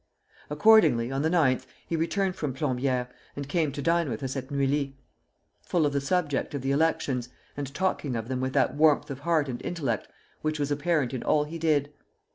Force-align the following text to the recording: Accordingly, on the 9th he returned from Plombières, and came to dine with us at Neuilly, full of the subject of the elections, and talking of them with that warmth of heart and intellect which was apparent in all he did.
Accordingly, 0.49 1.11
on 1.11 1.21
the 1.21 1.29
9th 1.29 1.67
he 1.85 1.95
returned 1.95 2.35
from 2.35 2.55
Plombières, 2.55 3.07
and 3.35 3.47
came 3.47 3.71
to 3.71 3.83
dine 3.83 4.09
with 4.09 4.23
us 4.23 4.35
at 4.35 4.49
Neuilly, 4.49 4.97
full 5.61 5.85
of 5.85 5.93
the 5.93 6.01
subject 6.01 6.55
of 6.55 6.63
the 6.63 6.71
elections, 6.71 7.29
and 7.55 7.71
talking 7.71 8.15
of 8.15 8.27
them 8.27 8.41
with 8.41 8.53
that 8.53 8.73
warmth 8.73 9.11
of 9.11 9.19
heart 9.19 9.47
and 9.47 9.61
intellect 9.63 10.07
which 10.41 10.57
was 10.57 10.71
apparent 10.71 11.13
in 11.13 11.21
all 11.21 11.43
he 11.43 11.59
did. 11.59 11.93